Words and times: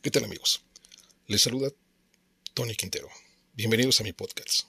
¿Qué 0.00 0.12
tal 0.12 0.22
amigos? 0.22 0.62
Les 1.26 1.42
saluda 1.42 1.72
Tony 2.54 2.76
Quintero. 2.76 3.08
Bienvenidos 3.54 4.00
a 4.00 4.04
mi 4.04 4.12
podcast. 4.12 4.68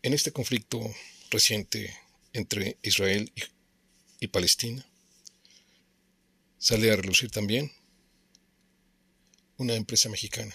En 0.00 0.14
este 0.14 0.32
conflicto 0.32 0.80
reciente 1.30 1.94
entre 2.32 2.78
Israel 2.80 3.30
y, 4.18 4.28
Palestina, 4.28 4.82
sale 6.56 6.90
a 6.90 6.96
relucir 6.96 7.30
también 7.30 7.70
una 9.58 9.74
empresa 9.74 10.08
mexicana 10.08 10.54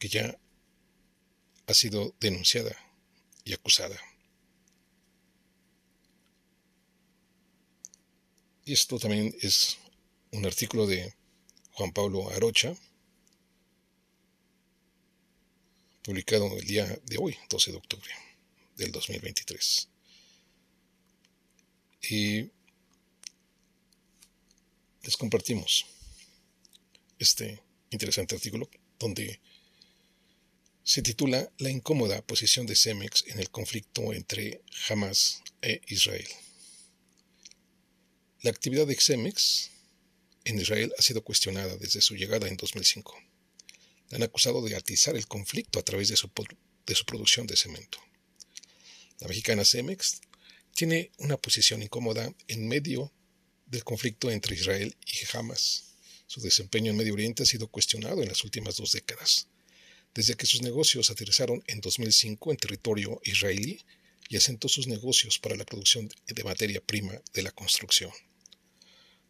que 0.00 0.08
ya 0.08 0.36
ha 1.68 1.74
sido 1.74 2.16
denunciada 2.18 2.76
y 3.44 3.52
acusada. 3.52 3.96
Y 8.70 8.74
esto 8.74 9.00
también 9.00 9.34
es 9.40 9.78
un 10.30 10.46
artículo 10.46 10.86
de 10.86 11.12
Juan 11.72 11.90
Pablo 11.92 12.30
Arocha, 12.30 12.72
publicado 16.04 16.56
el 16.56 16.64
día 16.64 16.86
de 17.04 17.18
hoy, 17.18 17.36
12 17.48 17.72
de 17.72 17.76
octubre 17.76 18.08
del 18.76 18.92
2023. 18.92 19.88
Y 22.10 22.48
les 25.02 25.16
compartimos 25.18 25.86
este 27.18 27.60
interesante 27.90 28.36
artículo 28.36 28.70
donde 29.00 29.40
se 30.84 31.02
titula 31.02 31.50
La 31.58 31.70
incómoda 31.70 32.22
posición 32.22 32.66
de 32.66 32.76
Cemex 32.76 33.24
en 33.26 33.40
el 33.40 33.50
conflicto 33.50 34.12
entre 34.12 34.62
Hamas 34.88 35.42
e 35.60 35.80
Israel. 35.88 36.28
La 38.42 38.50
actividad 38.50 38.86
de 38.86 38.96
Cemex 38.96 39.70
en 40.44 40.58
Israel 40.58 40.94
ha 40.96 41.02
sido 41.02 41.22
cuestionada 41.22 41.76
desde 41.76 42.00
su 42.00 42.16
llegada 42.16 42.48
en 42.48 42.56
2005. 42.56 43.14
La 44.08 44.16
han 44.16 44.22
acusado 44.22 44.62
de 44.62 44.74
atizar 44.74 45.14
el 45.14 45.26
conflicto 45.26 45.78
a 45.78 45.82
través 45.82 46.08
de 46.08 46.16
su, 46.16 46.30
de 46.86 46.94
su 46.94 47.04
producción 47.04 47.46
de 47.46 47.58
cemento. 47.58 47.98
La 49.18 49.28
mexicana 49.28 49.62
Cemex 49.62 50.22
tiene 50.74 51.10
una 51.18 51.36
posición 51.36 51.82
incómoda 51.82 52.34
en 52.48 52.66
medio 52.66 53.12
del 53.66 53.84
conflicto 53.84 54.30
entre 54.30 54.54
Israel 54.54 54.96
y 55.04 55.36
Hamas. 55.36 55.96
Su 56.26 56.40
desempeño 56.40 56.92
en 56.92 56.96
Medio 56.96 57.12
Oriente 57.12 57.42
ha 57.42 57.46
sido 57.46 57.68
cuestionado 57.68 58.22
en 58.22 58.28
las 58.28 58.42
últimas 58.42 58.78
dos 58.78 58.92
décadas, 58.92 59.48
desde 60.14 60.34
que 60.34 60.46
sus 60.46 60.62
negocios 60.62 61.10
aterrizaron 61.10 61.62
en 61.66 61.82
2005 61.82 62.52
en 62.52 62.56
territorio 62.56 63.20
israelí 63.22 63.84
y 64.30 64.38
asentó 64.38 64.70
sus 64.70 64.86
negocios 64.86 65.38
para 65.38 65.56
la 65.56 65.66
producción 65.66 66.08
de 66.26 66.44
materia 66.44 66.80
prima 66.80 67.20
de 67.34 67.42
la 67.42 67.50
construcción. 67.50 68.10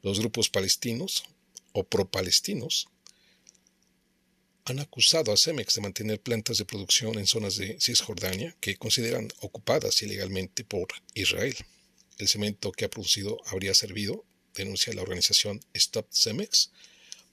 Los 0.02 0.18
grupos 0.18 0.48
palestinos 0.48 1.24
o 1.72 1.84
pro-palestinos 1.84 2.88
han 4.64 4.78
acusado 4.78 5.32
a 5.32 5.36
Cemex 5.36 5.74
de 5.74 5.80
mantener 5.80 6.20
plantas 6.20 6.58
de 6.58 6.64
producción 6.64 7.18
en 7.18 7.26
zonas 7.26 7.56
de 7.56 7.78
Cisjordania 7.80 8.56
que 8.60 8.76
consideran 8.76 9.28
ocupadas 9.40 10.00
ilegalmente 10.02 10.64
por 10.64 10.88
Israel. 11.14 11.56
El 12.18 12.28
cemento 12.28 12.72
que 12.72 12.84
ha 12.84 12.90
producido 12.90 13.38
habría 13.46 13.74
servido, 13.74 14.24
denuncia 14.54 14.92
la 14.92 15.02
organización 15.02 15.60
Stop 15.74 16.06
Cemex, 16.12 16.70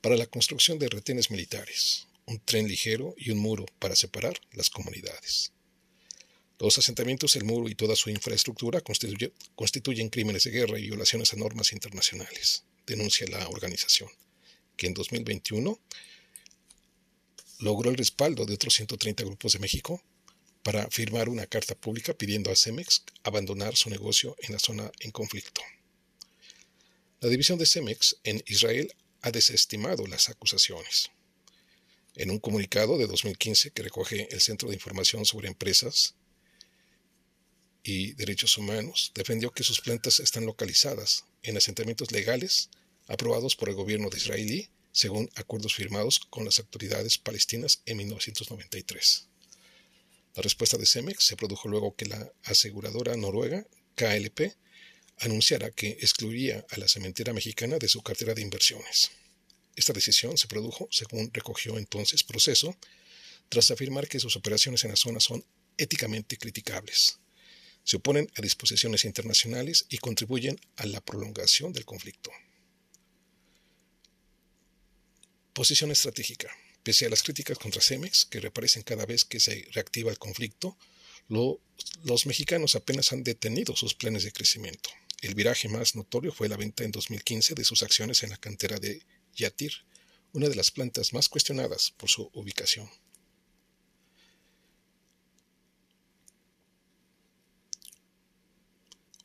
para 0.02 0.18
la 0.18 0.28
construcción 0.28 0.80
de 0.80 0.90
retenes 0.90 1.32
militares, 1.32 2.08
un 2.26 2.40
tren 2.40 2.68
ligero 2.68 3.16
y 3.18 3.32
un 3.32 3.40
muro 3.40 3.66
para 3.80 3.96
separar 3.96 4.40
las 4.52 4.70
comunidades. 4.70 5.52
Los 6.60 6.78
asentamientos, 6.80 7.36
el 7.36 7.44
muro 7.44 7.70
y 7.70 7.76
toda 7.76 7.96
su 7.96 8.10
infraestructura 8.10 8.82
constituyen 8.82 10.10
crímenes 10.10 10.44
de 10.44 10.52
guerra 10.52 10.80
y 10.80 10.88
violaciones 10.88 11.32
a 11.34 11.36
normas 11.36 11.72
internacionales, 11.72 12.64
denuncia 12.88 13.28
la 13.28 13.48
organización, 13.48 14.10
que 14.76 14.88
en 14.88 14.96
2021 14.96 15.80
logró 17.60 17.92
el 17.92 17.98
respaldo 17.98 18.46
de 18.46 18.56
otros 18.56 18.74
130 18.74 19.24
grupos 19.24 19.54
de 19.54 19.60
México 19.60 20.02
para 20.64 20.90
firmar 20.90 21.30
una 21.30 21.46
carta 21.46 21.76
pública 21.76 22.14
pidiendo 22.16 22.52
a 22.52 22.56
Cemex 22.56 23.04
abandonar 23.24 23.76
su 23.76 23.90
negocio 23.90 24.36
en 24.40 24.54
la 24.54 24.60
zona 24.60 24.92
en 25.00 25.12
conflicto. 25.12 25.62
La 27.22 27.30
división 27.30 27.60
de 27.60 27.66
Cemex 27.68 28.18
en 28.24 28.44
Israel 28.48 28.94
ha 29.22 29.32
desestimado 29.32 30.08
las 30.08 30.30
acusaciones. 30.30 31.12
En 32.16 32.32
un 32.32 32.40
comunicado 32.40 32.98
de 32.98 33.06
2015 33.06 33.72
que 33.72 33.84
recoge 33.84 34.28
el 34.32 34.42
Centro 34.42 34.70
de 34.70 34.76
Información 34.76 35.24
sobre 35.26 35.48
Empresas 35.48 36.16
y 37.88 38.14
Derechos 38.14 38.58
Humanos, 38.58 39.14
defendió 39.16 39.52
que 39.52 39.64
sus 39.64 39.80
plantas 39.80 40.20
están 40.20 40.46
localizadas 40.46 41.24
en 41.42 41.56
asentamientos 41.56 42.12
legales 42.12 42.70
aprobados 43.08 43.56
por 43.56 43.70
el 43.70 43.76
gobierno 43.76 44.10
de 44.10 44.18
Israelí 44.18 44.70
según 44.92 45.30
acuerdos 45.36 45.74
firmados 45.74 46.20
con 46.20 46.44
las 46.44 46.60
autoridades 46.60 47.18
palestinas 47.18 47.82
en 47.86 47.98
1993. 47.98 49.28
La 50.36 50.42
respuesta 50.42 50.78
de 50.78 50.86
Cemex 50.86 51.24
se 51.24 51.38
produjo 51.38 51.70
luego 51.70 51.96
que 51.96 52.08
la 52.08 52.30
aseguradora 52.44 53.16
noruega 53.16 53.66
KLP 53.96 54.54
anunciara 55.20 55.72
que 55.72 55.92
excluiría 56.02 56.66
a 56.70 56.78
la 56.78 56.90
cementera 56.90 57.32
mexicana 57.32 57.78
de 57.78 57.88
su 57.88 58.02
cartera 58.02 58.34
de 58.34 58.42
inversiones. 58.42 59.12
Esta 59.78 59.94
decisión 59.94 60.38
se 60.38 60.48
produjo, 60.48 60.90
según 60.92 61.32
recogió 61.34 61.78
entonces 61.78 62.24
Proceso, 62.24 62.76
tras 63.48 63.72
afirmar 63.72 64.10
que 64.10 64.20
sus 64.20 64.36
operaciones 64.36 64.84
en 64.84 64.90
la 64.90 64.98
zona 64.98 65.22
son 65.22 65.46
éticamente 65.78 66.38
criticables, 66.38 67.20
se 67.88 67.96
oponen 67.96 68.30
a 68.36 68.42
disposiciones 68.42 69.06
internacionales 69.06 69.86
y 69.88 70.00
contribuyen 70.00 70.60
a 70.76 70.86
la 70.86 71.00
prolongación 71.00 71.72
del 71.72 71.86
conflicto. 71.86 72.30
Posición 75.54 75.92
estratégica. 75.92 76.52
Pese 76.84 77.06
a 77.06 77.10
las 77.10 77.24
críticas 77.24 77.58
contra 77.58 77.82
Cemex, 77.82 78.26
que 78.26 78.42
reaparecen 78.42 78.84
cada 78.84 79.06
vez 79.06 79.24
que 79.24 79.40
se 79.40 79.70
reactiva 79.72 80.12
el 80.12 80.20
conflicto, 80.20 80.78
los 81.30 82.26
mexicanos 82.26 82.76
apenas 82.76 83.14
han 83.14 83.24
detenido 83.24 83.74
sus 83.78 83.94
planes 83.94 84.26
de 84.26 84.34
crecimiento. 84.34 84.90
El 85.22 85.34
viraje 85.34 85.70
más 85.70 85.96
notorio 85.96 86.34
fue 86.34 86.50
la 86.50 86.58
venta 86.58 86.84
en 86.84 86.92
2015 86.92 87.56
de 87.56 87.64
sus 87.64 87.84
acciones 87.84 88.22
en 88.22 88.32
la 88.32 88.38
cantera 88.38 88.80
de 88.80 89.02
Yatir, 89.34 89.72
una 90.34 90.50
de 90.50 90.56
las 90.56 90.72
plantas 90.72 91.14
más 91.14 91.30
cuestionadas 91.30 91.92
por 91.92 92.10
su 92.10 92.30
ubicación. 92.34 92.90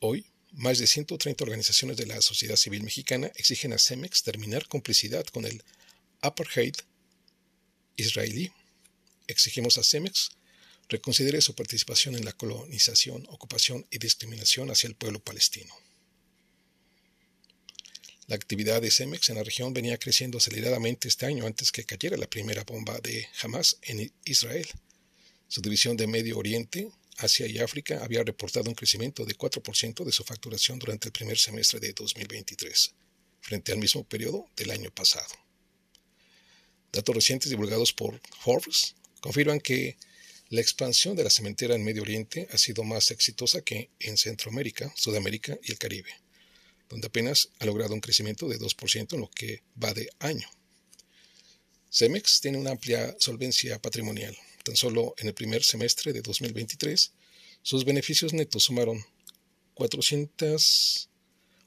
Hoy, 0.05 0.25
más 0.51 0.79
de 0.79 0.87
130 0.87 1.45
organizaciones 1.45 1.95
de 1.95 2.05
la 2.05 2.21
sociedad 2.21 2.57
civil 2.57 2.83
mexicana 2.83 3.31
exigen 3.37 3.71
a 3.71 3.79
Cemex 3.79 4.21
terminar 4.21 4.67
complicidad 4.67 5.25
con 5.27 5.45
el 5.45 5.63
apartheid 6.19 6.73
israelí. 7.95 8.51
Exigimos 9.27 9.77
a 9.77 9.83
Cemex 9.83 10.31
reconsidere 10.89 11.39
su 11.39 11.55
participación 11.55 12.15
en 12.15 12.25
la 12.25 12.33
colonización, 12.33 13.25
ocupación 13.29 13.87
y 13.91 13.97
discriminación 13.97 14.69
hacia 14.69 14.89
el 14.89 14.95
pueblo 14.95 15.23
palestino. 15.23 15.73
La 18.27 18.35
actividad 18.35 18.81
de 18.81 18.91
Cemex 18.91 19.29
en 19.29 19.37
la 19.37 19.43
región 19.43 19.73
venía 19.73 19.97
creciendo 19.97 20.37
aceleradamente 20.37 21.07
este 21.07 21.27
año 21.27 21.47
antes 21.47 21.71
que 21.71 21.85
cayera 21.85 22.17
la 22.17 22.29
primera 22.29 22.65
bomba 22.65 22.99
de 22.99 23.29
Hamas 23.41 23.77
en 23.83 24.11
Israel. 24.25 24.67
Su 25.47 25.61
división 25.61 25.95
de 25.95 26.07
Medio 26.07 26.37
Oriente, 26.37 26.91
Asia 27.17 27.47
y 27.47 27.59
África 27.59 28.03
había 28.03 28.23
reportado 28.23 28.69
un 28.69 28.75
crecimiento 28.75 29.25
de 29.25 29.37
4% 29.37 30.03
de 30.03 30.11
su 30.11 30.23
facturación 30.23 30.79
durante 30.79 31.07
el 31.07 31.11
primer 31.11 31.37
semestre 31.37 31.79
de 31.79 31.93
2023, 31.93 32.93
frente 33.41 33.71
al 33.71 33.77
mismo 33.77 34.03
periodo 34.03 34.49
del 34.55 34.71
año 34.71 34.91
pasado. 34.91 35.33
Datos 36.91 37.15
recientes 37.15 37.49
divulgados 37.49 37.93
por 37.93 38.21
Forbes 38.39 38.95
confirman 39.19 39.59
que 39.59 39.97
la 40.49 40.61
expansión 40.61 41.15
de 41.15 41.23
la 41.23 41.31
cementera 41.31 41.73
en 41.73 41.83
Medio 41.83 42.03
Oriente 42.03 42.47
ha 42.51 42.57
sido 42.57 42.83
más 42.83 43.09
exitosa 43.09 43.61
que 43.61 43.89
en 43.99 44.17
Centroamérica, 44.17 44.93
Sudamérica 44.95 45.57
y 45.63 45.71
el 45.71 45.79
Caribe, 45.79 46.11
donde 46.89 47.07
apenas 47.07 47.49
ha 47.59 47.65
logrado 47.65 47.95
un 47.95 48.01
crecimiento 48.01 48.47
de 48.47 48.59
2% 48.59 49.13
en 49.13 49.19
lo 49.19 49.31
que 49.31 49.63
va 49.81 49.93
de 49.93 50.09
año. 50.19 50.47
Cemex 51.89 52.41
tiene 52.41 52.57
una 52.57 52.71
amplia 52.71 53.15
solvencia 53.19 53.79
patrimonial. 53.79 54.37
Tan 54.63 54.75
solo 54.75 55.13
en 55.17 55.27
el 55.27 55.33
primer 55.33 55.63
semestre 55.63 56.13
de 56.13 56.21
2023, 56.21 57.11
sus 57.61 57.85
beneficios 57.85 58.33
netos 58.33 58.63
sumaron 58.63 59.05
400 59.73 61.09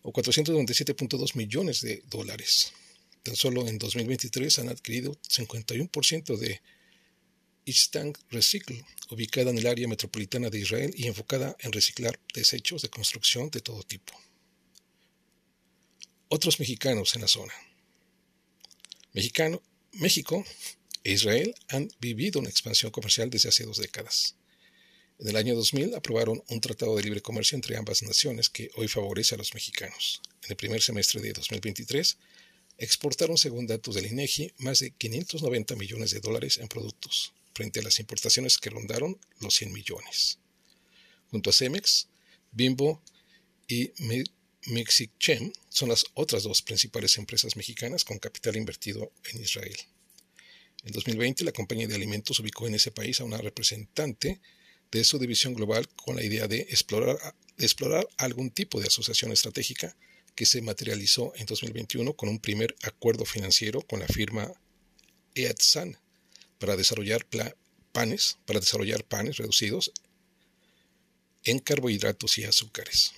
o 0.02 0.12
497.2 0.12 1.36
millones 1.36 1.80
de 1.82 2.02
dólares. 2.08 2.72
Tan 3.22 3.36
solo 3.36 3.66
en 3.66 3.78
2023 3.78 4.60
han 4.60 4.68
adquirido 4.68 5.12
51% 5.28 6.36
de 6.36 6.60
Istank 7.64 8.18
Recycle, 8.30 8.84
ubicada 9.10 9.50
en 9.50 9.58
el 9.58 9.66
área 9.66 9.88
metropolitana 9.88 10.48
de 10.48 10.60
Israel 10.60 10.94
y 10.96 11.08
enfocada 11.08 11.56
en 11.58 11.72
reciclar 11.72 12.18
desechos 12.32 12.82
de 12.82 12.88
construcción 12.88 13.50
de 13.50 13.60
todo 13.60 13.82
tipo. 13.82 14.14
Otros 16.28 16.60
mexicanos 16.60 17.14
en 17.16 17.22
la 17.22 17.28
zona. 17.28 17.52
Mexicano, 19.12 19.60
México 19.92 20.44
e 21.06 21.12
Israel 21.12 21.54
han 21.68 21.88
vivido 22.00 22.40
una 22.40 22.50
expansión 22.50 22.90
comercial 22.90 23.30
desde 23.30 23.48
hace 23.48 23.62
dos 23.62 23.78
décadas. 23.78 24.34
En 25.20 25.28
el 25.28 25.36
año 25.36 25.54
2000 25.54 25.94
aprobaron 25.94 26.42
un 26.48 26.60
tratado 26.60 26.96
de 26.96 27.04
libre 27.04 27.22
comercio 27.22 27.54
entre 27.54 27.76
ambas 27.76 28.02
naciones 28.02 28.50
que 28.50 28.70
hoy 28.74 28.88
favorece 28.88 29.36
a 29.36 29.38
los 29.38 29.54
mexicanos. 29.54 30.20
En 30.42 30.50
el 30.50 30.56
primer 30.56 30.82
semestre 30.82 31.20
de 31.20 31.32
2023 31.32 32.18
exportaron, 32.78 33.38
según 33.38 33.68
datos 33.68 33.94
del 33.94 34.06
INEGI, 34.06 34.52
más 34.58 34.80
de 34.80 34.90
590 34.90 35.76
millones 35.76 36.10
de 36.10 36.18
dólares 36.18 36.58
en 36.58 36.66
productos, 36.66 37.32
frente 37.54 37.78
a 37.78 37.84
las 37.84 38.00
importaciones 38.00 38.58
que 38.58 38.70
rondaron 38.70 39.16
los 39.38 39.54
100 39.54 39.72
millones. 39.72 40.40
Junto 41.30 41.50
a 41.50 41.52
Cemex, 41.52 42.08
Bimbo 42.50 43.00
y 43.68 43.92
Mexichem 44.66 45.52
son 45.68 45.88
las 45.88 46.04
otras 46.14 46.42
dos 46.42 46.62
principales 46.62 47.16
empresas 47.16 47.54
mexicanas 47.54 48.04
con 48.04 48.18
capital 48.18 48.56
invertido 48.56 49.12
en 49.32 49.40
Israel. 49.40 49.76
En 50.86 50.92
2020, 50.92 51.42
la 51.42 51.50
compañía 51.50 51.88
de 51.88 51.96
alimentos 51.96 52.38
ubicó 52.38 52.68
en 52.68 52.76
ese 52.76 52.92
país 52.92 53.20
a 53.20 53.24
una 53.24 53.38
representante 53.38 54.40
de 54.92 55.02
su 55.02 55.18
división 55.18 55.52
global 55.52 55.88
con 55.88 56.14
la 56.14 56.22
idea 56.22 56.46
de 56.46 56.60
explorar, 56.60 58.08
algún 58.18 58.50
tipo 58.50 58.78
de 58.78 58.86
asociación 58.86 59.32
estratégica 59.32 59.96
que 60.36 60.46
se 60.46 60.62
materializó 60.62 61.32
en 61.34 61.46
2021 61.46 62.12
con 62.12 62.28
un 62.28 62.38
primer 62.38 62.76
acuerdo 62.84 63.24
financiero 63.24 63.82
con 63.82 63.98
la 63.98 64.06
firma 64.06 64.52
EATSAN 65.34 65.98
para 66.60 66.76
desarrollar 66.76 67.26
panes, 67.90 68.38
para 68.46 68.60
desarrollar 68.60 69.02
panes 69.02 69.38
reducidos 69.38 69.90
en 71.42 71.58
carbohidratos 71.58 72.38
y 72.38 72.44
azúcares. 72.44 73.12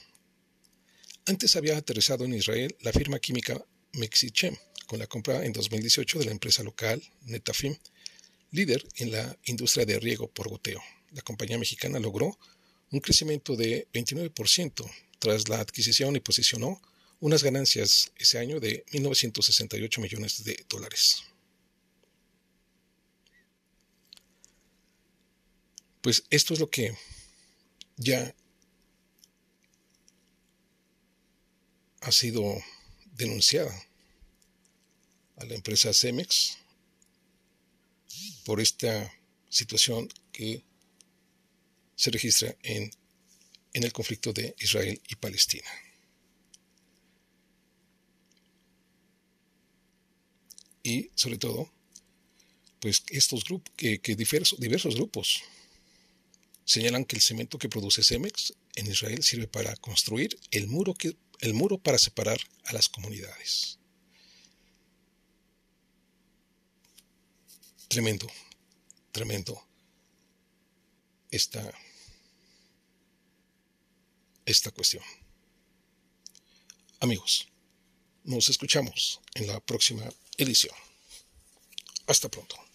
Antes 1.26 1.54
había 1.54 1.76
aterrizado 1.76 2.24
en 2.24 2.32
Israel 2.32 2.74
la 2.80 2.92
firma 2.92 3.18
química 3.18 3.62
Mexichem, 3.92 4.56
con 4.86 4.98
la 4.98 5.06
compra 5.06 5.44
en 5.44 5.52
2018 5.52 6.18
de 6.18 6.24
la 6.26 6.30
empresa 6.32 6.62
local 6.62 7.02
Netafim, 7.22 7.76
líder 8.50 8.86
en 8.96 9.12
la 9.12 9.36
industria 9.44 9.84
de 9.84 9.98
riego 9.98 10.28
por 10.28 10.48
goteo. 10.48 10.82
La 11.12 11.22
compañía 11.22 11.58
mexicana 11.58 11.98
logró 11.98 12.38
un 12.90 13.00
crecimiento 13.00 13.56
de 13.56 13.86
29% 13.92 14.90
tras 15.18 15.48
la 15.48 15.60
adquisición 15.60 16.16
y 16.16 16.20
posicionó 16.20 16.80
unas 17.20 17.42
ganancias 17.42 18.12
ese 18.16 18.38
año 18.38 18.60
de 18.60 18.84
1.968 18.86 20.00
millones 20.00 20.44
de 20.44 20.64
dólares. 20.68 21.24
Pues 26.00 26.24
esto 26.30 26.54
es 26.54 26.60
lo 26.60 26.70
que 26.70 26.96
ya 27.96 28.34
ha 32.00 32.12
sido 32.12 32.56
denunciada 33.18 33.74
a 35.36 35.44
la 35.44 35.54
empresa 35.54 35.92
Cemex 35.92 36.56
por 38.46 38.60
esta 38.60 39.12
situación 39.50 40.08
que 40.32 40.62
se 41.94 42.10
registra 42.10 42.56
en, 42.62 42.90
en 43.74 43.84
el 43.84 43.92
conflicto 43.92 44.32
de 44.32 44.54
Israel 44.58 44.98
y 45.08 45.16
Palestina. 45.16 45.68
y 50.88 51.10
sobre 51.14 51.36
todo, 51.36 51.70
pues 52.80 53.02
estos 53.08 53.44
grupos, 53.44 53.72
que, 53.76 53.98
diversos, 54.16 54.58
diversos 54.58 54.94
grupos 54.94 55.42
señalan 56.64 57.04
que 57.04 57.16
el 57.16 57.22
cemento 57.22 57.58
que 57.58 57.68
produce 57.68 58.02
Cemex 58.02 58.54
en 58.76 58.86
Israel 58.86 59.22
sirve 59.22 59.48
para 59.48 59.76
construir 59.76 60.38
el 60.50 60.66
muro, 60.66 60.94
que, 60.94 61.14
el 61.40 61.54
muro 61.54 61.78
para 61.78 61.98
separar 61.98 62.38
a 62.64 62.72
las 62.72 62.88
comunidades. 62.88 63.78
Tremendo, 67.88 68.26
tremendo 69.12 69.66
esta, 71.30 71.72
esta 74.44 74.70
cuestión. 74.70 75.02
Amigos, 77.00 77.48
nos 78.24 78.48
escuchamos 78.50 79.20
en 79.34 79.46
la 79.46 79.60
próxima 79.60 80.04
edición. 80.36 80.74
Hasta 82.06 82.28
pronto. 82.28 82.67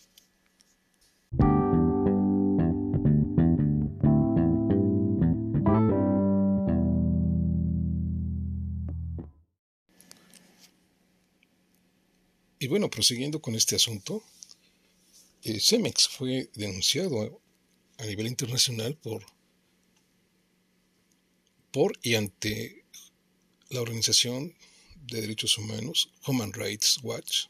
Y 12.64 12.68
bueno, 12.68 12.90
prosiguiendo 12.90 13.42
con 13.42 13.56
este 13.56 13.76
asunto, 13.76 14.24
eh, 15.44 15.60
Cemex 15.60 16.08
fue 16.08 16.50
denunciado 16.56 17.42
a 17.98 18.06
nivel 18.06 18.28
internacional 18.28 18.96
por, 18.96 19.26
por 21.72 22.00
y 22.02 22.16
ante 22.16 22.86
la 23.70 23.82
Organización 23.82 24.56
de 24.96 25.20
Derechos 25.20 25.58
Humanos, 25.58 26.10
Human 26.26 26.54
Rights 26.54 27.00
Watch, 27.04 27.48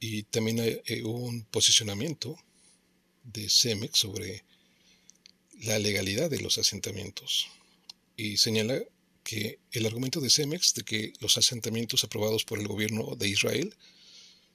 y 0.00 0.24
también 0.24 0.60
hay, 0.60 1.00
hubo 1.00 1.20
un 1.20 1.42
posicionamiento 1.44 2.38
de 3.24 3.48
CEMEX 3.48 4.00
sobre 4.00 4.44
la 5.62 5.78
legalidad 5.78 6.28
de 6.28 6.42
los 6.42 6.58
asentamientos 6.58 7.46
y 8.18 8.36
señala 8.36 8.82
que 9.22 9.60
el 9.70 9.86
argumento 9.86 10.20
de 10.20 10.30
CEMEX 10.30 10.74
de 10.74 10.82
que 10.82 11.12
los 11.20 11.38
asentamientos 11.38 12.04
aprobados 12.04 12.44
por 12.44 12.58
el 12.58 12.68
gobierno 12.68 13.14
de 13.16 13.28
Israel 13.28 13.74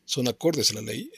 son 0.05 0.27
acordes 0.27 0.71
a 0.71 0.75
la 0.75 0.81
ley 0.81 1.11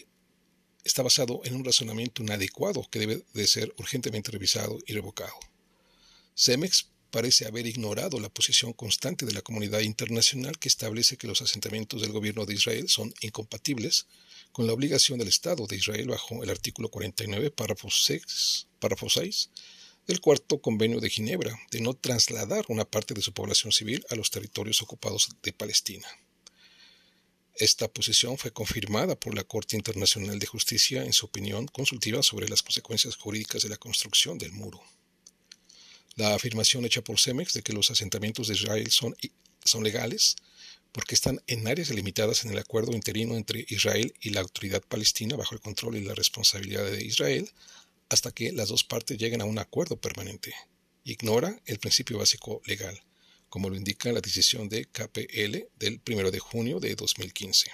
está 0.84 1.04
basado 1.04 1.42
en 1.44 1.56
un 1.56 1.66
razonamiento 1.66 2.24
inadecuado 2.24 2.88
que 2.90 3.00
debe 3.00 3.24
de 3.34 3.48
ser 3.48 3.74
urgentemente 3.78 4.32
revisado 4.32 4.80
y 4.88 4.94
revocado. 4.94 5.34
CEMEX 6.36 6.88
parece 7.12 7.48
haber 7.48 7.66
ignorado 7.66 8.20
la 8.20 8.30
posición 8.30 8.72
constante 8.74 9.26
de 9.26 9.34
la 9.34 9.42
comunidad 9.42 9.82
internacional 9.82 10.58
que 10.60 10.70
establece 10.70 11.18
que 11.18 11.28
los 11.28 11.42
asentamientos 11.42 12.02
del 12.02 12.12
gobierno 12.12 12.46
de 12.46 12.54
Israel 12.54 12.88
son 12.88 13.14
incompatibles 13.22 14.08
con 14.52 14.68
la 14.68 14.74
obligación 14.74 15.20
del 15.20 15.28
Estado 15.28 15.66
de 15.68 15.76
Israel 15.76 16.08
bajo 16.08 16.44
el 16.44 16.50
artículo 16.50 16.90
49, 16.90 17.52
párrafo 17.52 17.90
6, 17.90 18.68
párrafo 18.80 19.10
6 19.10 19.50
del 20.10 20.22
cuarto 20.22 20.60
convenio 20.60 21.00
de 21.00 21.08
Ginebra 21.08 21.56
de 21.70 21.82
no 21.82 21.94
trasladar 21.94 22.66
una 22.70 22.84
parte 22.84 23.14
de 23.14 23.22
su 23.22 23.32
población 23.32 23.72
civil 23.72 24.04
a 24.10 24.16
los 24.16 24.32
territorios 24.32 24.82
ocupados 24.82 25.30
de 25.44 25.54
Palestina. 25.54 26.08
Esta 27.56 27.88
posición 27.88 28.36
fue 28.40 28.52
confirmada 28.52 29.20
por 29.20 29.36
la 29.36 29.44
Corte 29.44 29.76
Internacional 29.76 30.40
de 30.40 30.48
Justicia 30.48 31.04
en 31.04 31.14
su 31.14 31.28
opinión 31.28 31.68
consultiva 31.68 32.24
sobre 32.24 32.50
las 32.50 32.64
consecuencias 32.64 33.18
jurídicas 33.18 33.62
de 33.62 33.70
la 33.70 33.78
construcción 33.78 34.40
del 34.40 34.52
muro. 34.52 34.82
La 36.16 36.34
afirmación 36.34 36.86
hecha 36.86 37.04
por 37.04 37.20
Cemex 37.20 37.54
de 37.54 37.62
que 37.62 37.74
los 37.74 37.92
asentamientos 37.92 38.48
de 38.48 38.56
Israel 38.56 38.90
son, 38.90 39.16
son 39.64 39.84
legales 39.84 40.38
porque 40.92 41.14
están 41.14 41.40
en 41.46 41.68
áreas 41.68 41.90
delimitadas 41.90 42.46
en 42.46 42.50
el 42.50 42.58
acuerdo 42.58 42.94
interino 42.94 43.36
entre 43.36 43.64
Israel 43.70 44.12
y 44.22 44.32
la 44.32 44.42
autoridad 44.42 44.82
palestina 44.82 45.36
bajo 45.36 45.54
el 45.54 45.62
control 45.62 45.98
y 45.98 46.02
la 46.02 46.16
responsabilidad 46.16 46.90
de 46.90 47.06
Israel 47.06 47.48
hasta 48.10 48.32
que 48.32 48.52
las 48.52 48.70
dos 48.70 48.84
partes 48.84 49.18
lleguen 49.18 49.42
a 49.42 49.46
un 49.46 49.60
acuerdo 49.60 50.00
permanente. 50.00 50.54
Ignora 51.04 51.62
el 51.66 51.80
principio 51.80 52.18
básico 52.18 52.62
legal, 52.66 53.02
como 53.50 53.70
lo 53.70 53.76
indica 53.76 54.12
la 54.12 54.22
decisión 54.22 54.68
de 54.68 54.86
KPL 54.86 55.68
del 55.78 56.02
1 56.08 56.32
de 56.32 56.40
junio 56.40 56.80
de 56.80 56.96
2015, 56.96 57.72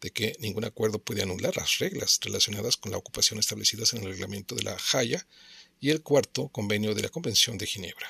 de 0.00 0.10
que 0.10 0.36
ningún 0.40 0.64
acuerdo 0.64 0.98
puede 0.98 1.22
anular 1.22 1.56
las 1.56 1.78
reglas 1.78 2.18
relacionadas 2.22 2.76
con 2.76 2.92
la 2.92 2.98
ocupación 2.98 3.38
establecidas 3.38 3.92
en 3.92 4.02
el 4.02 4.10
reglamento 4.10 4.54
de 4.54 4.62
la 4.62 4.76
Haya 4.92 5.26
y 5.80 5.90
el 5.90 6.02
cuarto 6.02 6.48
convenio 6.48 6.94
de 6.94 7.02
la 7.02 7.08
Convención 7.08 7.58
de 7.58 7.66
Ginebra. 7.66 8.08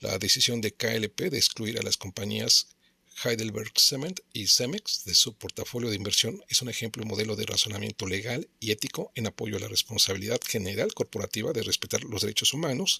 La 0.00 0.18
decisión 0.18 0.60
de 0.60 0.74
KLP 0.74 1.30
de 1.30 1.38
excluir 1.38 1.78
a 1.78 1.82
las 1.82 1.96
compañías 1.96 2.75
Heidelberg 3.24 3.72
Cement 3.78 4.20
y 4.34 4.46
Cemex 4.46 5.04
de 5.04 5.14
su 5.14 5.34
portafolio 5.34 5.88
de 5.88 5.96
inversión 5.96 6.42
es 6.48 6.60
un 6.60 6.68
ejemplo 6.68 7.02
y 7.02 7.06
modelo 7.06 7.34
de 7.34 7.46
razonamiento 7.46 8.06
legal 8.06 8.48
y 8.60 8.72
ético 8.72 9.10
en 9.14 9.26
apoyo 9.26 9.56
a 9.56 9.60
la 9.60 9.68
responsabilidad 9.68 10.38
general 10.46 10.92
corporativa 10.92 11.52
de 11.52 11.62
respetar 11.62 12.04
los 12.04 12.20
derechos 12.22 12.52
humanos 12.52 12.98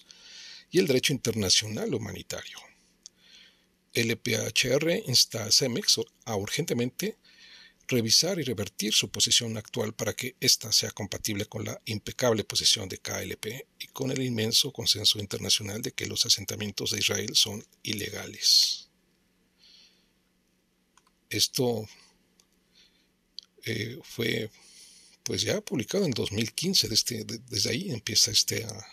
y 0.70 0.78
el 0.78 0.86
derecho 0.86 1.12
internacional 1.12 1.94
humanitario. 1.94 2.58
LPHR 3.92 5.02
insta 5.06 5.44
a 5.44 5.52
Cemex 5.52 6.00
a 6.24 6.36
urgentemente 6.36 7.16
revisar 7.86 8.38
y 8.38 8.42
revertir 8.42 8.94
su 8.94 9.10
posición 9.10 9.56
actual 9.56 9.94
para 9.94 10.14
que 10.14 10.34
ésta 10.40 10.72
sea 10.72 10.90
compatible 10.90 11.46
con 11.46 11.64
la 11.64 11.80
impecable 11.84 12.42
posición 12.42 12.88
de 12.88 12.98
KLP 12.98 13.46
y 13.78 13.86
con 13.88 14.10
el 14.10 14.22
inmenso 14.22 14.72
consenso 14.72 15.18
internacional 15.18 15.82
de 15.82 15.92
que 15.92 16.06
los 16.06 16.26
asentamientos 16.26 16.90
de 16.90 16.98
Israel 16.98 17.36
son 17.36 17.64
ilegales. 17.82 18.85
Esto 21.30 21.86
eh, 23.64 23.98
fue 24.02 24.50
pues 25.22 25.42
ya 25.42 25.60
publicado 25.60 26.04
en 26.04 26.12
2015, 26.12 26.88
desde, 26.88 27.24
desde 27.24 27.70
ahí 27.70 27.90
empieza 27.90 28.30
este, 28.30 28.64
ah, 28.64 28.86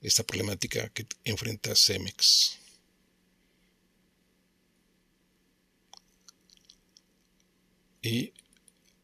esta 0.00 0.22
problemática 0.22 0.88
que 0.90 1.06
enfrenta 1.24 1.74
Cemex. 1.74 2.58
y 8.02 8.32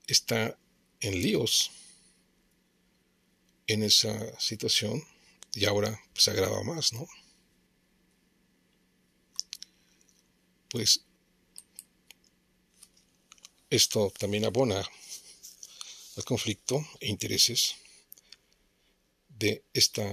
está 0.09 0.59
en 1.01 1.23
líos 1.23 1.71
en 3.69 3.85
esa 3.85 4.39
situación 4.41 5.03
y 5.55 5.65
ahora 5.65 6.01
se 6.15 6.33
agrava 6.33 6.63
más, 6.65 6.93
¿no? 6.93 7.07
Pues 10.69 11.05
esto 13.71 14.13
también 14.19 14.45
abona 14.45 14.89
al 16.17 16.25
conflicto 16.25 16.87
e 17.01 17.09
intereses 17.09 17.77
de 19.29 19.63
esta 19.73 20.05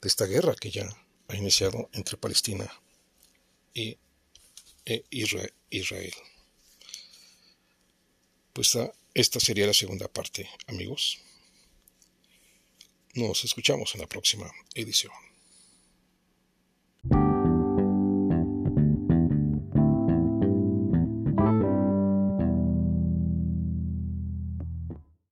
de 0.00 0.08
esta 0.08 0.26
guerra 0.26 0.54
que 0.54 0.70
ya 0.70 0.88
ha 1.28 1.36
iniciado 1.36 1.88
entre 1.92 2.16
Palestina 2.16 2.70
y 3.74 3.98
e 4.86 5.04
Israel. 5.10 6.14
Pues 8.52 8.74
ah, 8.76 8.92
esta 9.14 9.38
sería 9.38 9.66
la 9.66 9.74
segunda 9.74 10.08
parte, 10.08 10.48
amigos. 10.66 11.18
Nos 13.14 13.44
escuchamos 13.44 13.94
en 13.94 14.00
la 14.00 14.06
próxima 14.08 14.50
edición. 14.74 15.29